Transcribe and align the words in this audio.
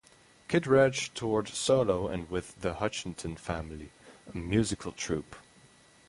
Kittredge 0.47 1.13
toured 1.13 1.47
solo 1.47 2.07
and 2.07 2.27
with 2.31 2.59
the 2.59 2.73
Hutchinson 2.73 3.35
Family, 3.35 3.91
a 4.33 4.35
musical 4.35 4.93
troupe. 4.93 5.35